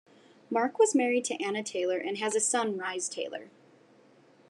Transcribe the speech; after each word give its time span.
Mark 0.49 0.79
was 0.79 0.95
married 0.95 1.25
to 1.25 1.35
Anna 1.39 1.61
Taylor 1.61 1.99
and 1.99 2.17
has 2.17 2.33
a 2.33 2.39
son 2.39 2.75
Rhys 2.75 3.07
Taylor. 3.07 3.51